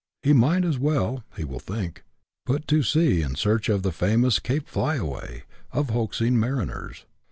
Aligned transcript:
He 0.23 0.33
might 0.33 0.65
as 0.65 0.79
well 0.79 1.23
(he 1.37 1.43
will 1.43 1.59
think) 1.59 2.03
put 2.47 2.67
to 2.69 2.81
sea 2.81 3.21
in 3.21 3.35
search 3.35 3.69
of 3.69 3.83
the 3.83 3.91
famous" 3.91 4.39
Cape 4.39 4.67
Flyaway" 4.67 5.43
of 5.71 5.91
hoaxing 5.91 6.39
mariners. 6.39 7.05